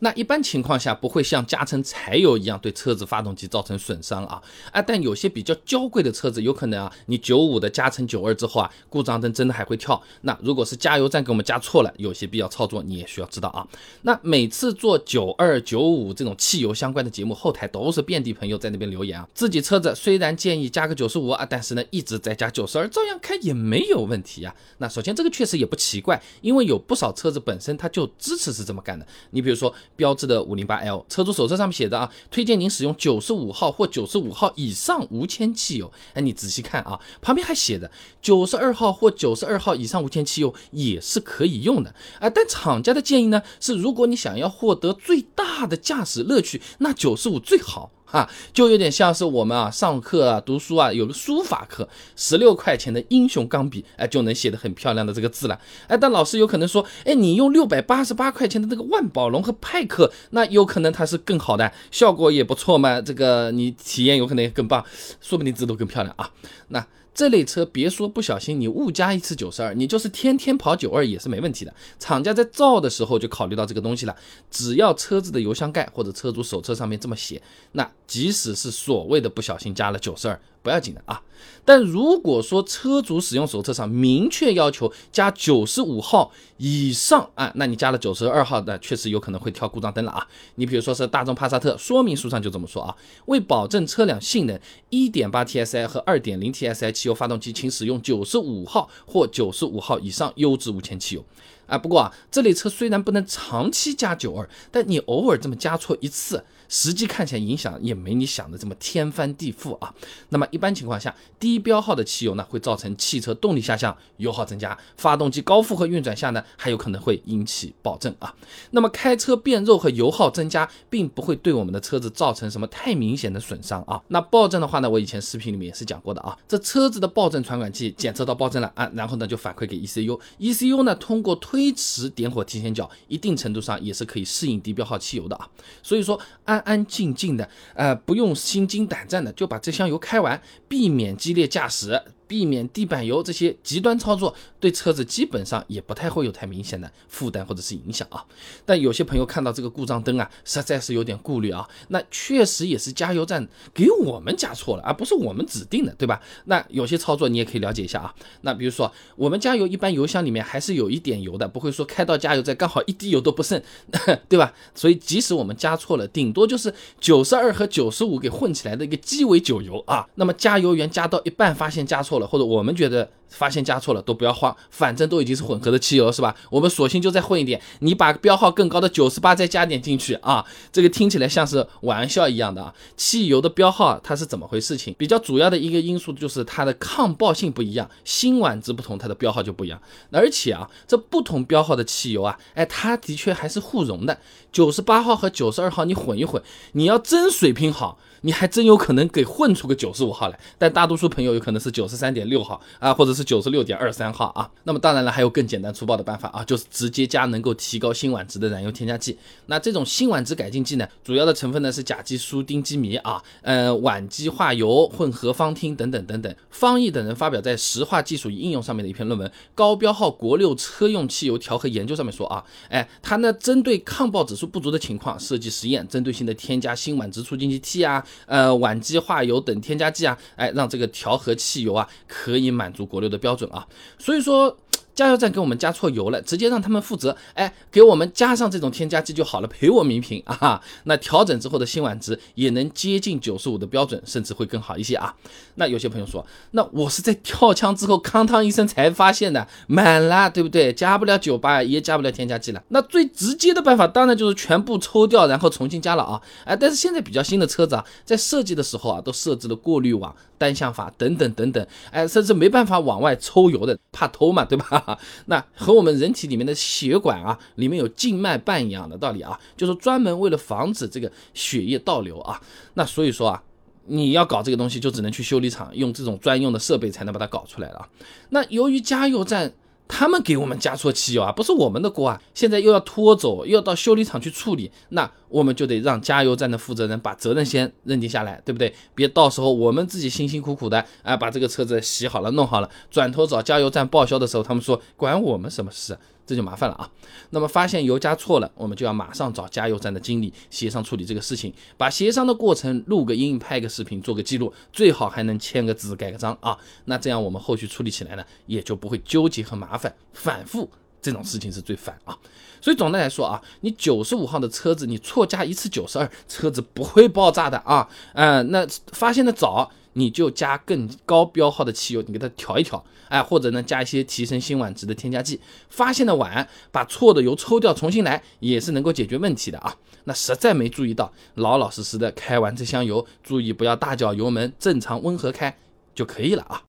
[0.00, 4.40] 那一般情况下不会像加成柴油一样对车子发动机造成损伤啊
[4.70, 4.80] 啊！
[4.80, 10.00] 但有些比较娇贵的车子，有可能啊，你九五的加成九二之后啊，故障灯真的还会跳。
[10.22, 13.66] 那如果是加油站给我们加错了，有些必要操作你也需要知道啊。
[14.02, 24.54] 那每次做九二九五这种汽油相关的节目，后台都是遍地朋友在那边留言啊，自己车子虽然建议加个九十五啊，但是呢一直在加九十二，照样开也没有问题啊。
[24.78, 29.04] 那首先这个确实也不奇怪，因为有不少车子本身它就支持是这么干的。
[29.30, 29.74] 你比如说。
[29.98, 35.92] 标志的五零八 L 车主手册上面写着啊，推荐您使用九十五号或九十五号以上无铅汽油。
[36.14, 37.90] 哎，你仔细看啊，旁边还写着
[38.22, 42.30] 九十二号或九十二号以上无铅汽油也是可以用的啊。
[42.30, 47.90] 但厂家的建议呢是，如果你想要获得最大的驾驶乐趣，那九十五最好。
[48.10, 64.84] 啊，就有点像是我们啊上课啊读书啊有个书法课，十六块钱的英雄钢笔，哎就能写得很漂亮的这个字了，哎，但老师有可能说，哎，你用六百八十八块钱的那个万宝龙和派克，那有可能它是更好的，效果也不错嘛，这个你体验有可能也更棒，
[65.20, 66.30] 说不定字都更漂亮啊，
[66.68, 66.86] 那。
[67.18, 71.74] 这类车别说不小心你误加一次九十二，你就是天天跑九二也是没问题的。
[71.98, 74.16] 厂家在造的时候就考虑到这个东西了，
[74.52, 80.40] 只要车子的油箱盖或者车主手册上面这么写，那即使是所谓的不小心加了九十二。
[80.62, 81.22] 不要紧的啊，
[81.64, 90.26] 但如果说车主使用手册上明确要求加九十五号以上啊，那你加了九十二号的，确实有可能会跳故障灯了啊。
[90.56, 92.94] 你比如说是大众帕萨特，说明书上就这么说啊，
[93.26, 94.58] 为保证车辆性能
[94.90, 101.24] ，1.8 TSI 和2.0 TSI 汽油发动机，请使用九十五号或九十五号以上优质无铅汽油。
[101.68, 106.42] 啊，不过啊，这类车虽然不能长期加九二，但你偶尔这么加错一次。
[106.70, 109.94] 实际看起来影响也没你想的这么天翻地覆啊。
[110.28, 118.34] 那么一般情况下，低标号的汽油呢，会造成汽车动力下降，油耗增加，发动机高负荷运转下呢，还有可能会引起爆震啊。
[118.72, 124.02] 那么开车变肉和油耗增加，并不会对我们的车子造成什么太明显的损伤啊。
[124.08, 126.36] 那爆震的话呢，我以前视频里面也是讲过的啊。
[126.46, 135.48] 这车子的爆震传感器检测到爆震了啊，然后呢就反馈给 ECU，ECU 呢通过推推迟点火提前角，一定程度上也是可以适应低标号汽油的啊。
[135.82, 142.00] 所以说安安静静的，呃，不用心惊胆战的，就把这箱油开完，避免激烈驾驶。
[142.28, 148.22] 避免地板油这些极端操作，对车子基本上也不太会有太明显的负担或者是影响啊。
[148.66, 151.66] 但有些朋友看到这个故障灯啊，实在是有点顾虑啊。
[151.88, 156.20] 那确实也是加油站给我们加错了，而不是我们指定的，对吧？
[156.44, 158.14] 那有些操作你也可以了解一下啊。
[158.42, 163.62] 那比如说我们加油，一般油箱里面还是有一点油的，不会说开到加油站刚好一滴油都不剩，
[164.28, 164.52] 对吧？
[164.74, 170.06] 所以即使我们加错了，顶多就是九十二和九十五给混起来的一个鸡尾酒油啊。
[170.16, 172.17] 那么加油员加到一半发现加错。
[172.26, 173.08] 或者我们觉得。
[173.28, 176.34] 发现加错了都不要慌，反正都已经是混合的汽油，是吧？
[176.50, 180.44] 我们索性就再混一点，你把标号更高的九十八再加点进去啊！
[180.72, 182.74] 这个听起来像是玩笑一样的啊。
[182.96, 184.76] 汽油的标号它是怎么回事？
[184.78, 189.78] 情比较主要的一个因素就是它的抗爆性不一样，辛烷值不同，它的标号就不一样。
[190.10, 194.18] 而且啊，这不同标号的汽油啊，哎，它的确还是互溶的。
[194.50, 200.40] 九十八号和九十二号你混一混，你要真水平好，你还真有可能给混出个九十五号来。
[200.56, 203.17] 但大多数朋友有可能是九十三点六号啊，或者。
[203.18, 209.18] 是九十六点二三号啊，那么当然了，还有更简单粗暴的办法啊，就是直接加能够提高辛烷值的燃油添加剂。
[209.46, 216.32] 那这种辛烷值改进剂呢，主要的成分呢是甲基舒丁基醚啊，呃，烷基化油混合芳烃等等等等。
[216.50, 233.07] 方毅等人发表在《石化技术与应用》上面的一篇论文《高标号国六车用汽油调和研究》上面说啊，哎，它呢针对抗爆指数不足的情况设计实验，针对性的添加辛烷值促进剂 T 啊，呃，烷基化油等添加剂啊，哎，让这个调和汽油啊可以满足国六。
[233.08, 233.66] 的标准啊，
[233.98, 234.56] 所以说。
[234.94, 240.60] 加油站给我们加错油了，直接让他们负责，哎，给我们加上这种添加剂就好了，赔我们一瓶啊！
[240.86, 245.14] 那调整之后的辛烷值也能接近九十五的标准，甚至会更好一些啊。
[245.54, 250.72] 那有些朋友说，那我是在跳枪之后哐当一声才发现的，满了，对不对？
[250.72, 252.60] 加不了九八，也加不了添加剂了。
[252.70, 256.20] 那最直接的办法当然就是全部抽掉，然后重新加了啊！
[256.44, 264.98] 哎，但是现在比较新的车子啊，在设计的时候啊，都设置了过滤网、单向阀等等等等，哎，甚至没办法往外抽油的，怕偷嘛，对吧？
[265.26, 272.40] 那和我们人体里面的血管啊，里面有静脉瓣一样的道理啊，就是专门为了防止这个血液倒流啊。
[272.74, 273.42] 那所以说啊，
[273.86, 277.88] 你要搞这个东西，就只能去修理厂用这种专用的设备才能把它搞出来了。
[278.30, 279.52] 那由于加油站。
[279.88, 282.22] 他们给我们加错汽油啊，不是我们的锅啊！
[282.34, 288.72] 现在又要拖走，又要到修理厂去处理，那我们就得让加油站的负责人把责任先认定下来，对不对？
[288.94, 295.98] 别到时候我们自己辛辛苦苦的啊，把这个车子洗好了、弄好了，转头找加油站报销的时候，他们说管我们什么事？
[296.28, 296.88] 这就麻烦了啊。
[297.30, 306.58] 那么发现油加错了，我们就要马上找加油站的经理协商处理这个事情，把协商的过程录个音、拍个视频、做个记录，最好还能签个字、盖个章啊。
[306.84, 310.70] 那这样我们后续处理起来呢，也就不会纠结和麻烦，反复
[311.00, 312.14] 这种事情是最烦啊。
[312.60, 317.88] 所以总的来说啊，你九十五号的车子，你错加一次九十二，车子不会爆炸的啊。
[318.12, 319.72] 嗯，那发现的早。
[319.98, 325.40] 你就加更高标号的汽油，你给它调一调，哎，或者呢加一些提升辛烷值的添加剂。
[325.68, 329.74] 发现的晚，把错的油抽掉，重新来也是能够解决问题的啊。
[330.04, 335.58] 那实在没注意到，老老实实的开完这箱油，注意不要大脚油门，正常温和开
[335.94, 336.62] 就可以了啊。